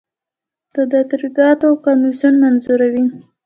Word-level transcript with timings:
د 0.75 0.75
تدارکاتو 0.91 1.69
کمیسیون 1.85 2.33
منظوروي 2.43 3.05